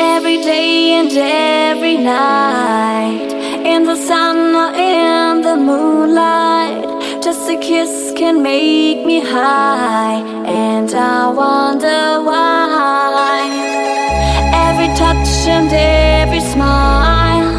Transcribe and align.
every 0.00 0.38
day 0.42 0.92
and 0.92 1.12
every 1.16 1.96
night. 1.96 3.32
In 3.64 3.84
the 3.84 3.96
sun 3.96 4.54
or 4.54 4.74
in 4.74 5.42
the 5.42 5.56
moonlight, 5.56 7.22
just 7.22 7.48
a 7.48 7.56
kiss 7.58 8.12
can 8.16 8.42
make 8.42 9.04
me 9.04 9.20
high, 9.20 10.22
and 10.46 10.92
I 10.92 11.28
wonder 11.28 12.22
why. 12.28 13.48
Every 14.68 14.88
touch 14.96 15.48
and 15.48 15.70
every 15.72 16.40
smile, 16.40 17.54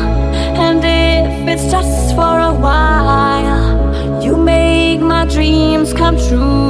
and 0.65 0.80
if 0.83 1.47
it's 1.47 1.71
just 1.71 2.15
for 2.15 2.39
a 2.39 2.53
while, 2.53 4.23
you 4.23 4.35
make 4.35 5.02
my 5.02 5.25
dreams 5.25 5.93
come 5.93 6.17
true. 6.17 6.66